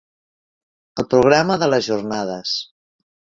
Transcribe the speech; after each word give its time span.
El 1.03 1.07
programa 1.11 1.59
de 1.65 1.69
les 1.75 1.91
Jornades. 1.91 2.55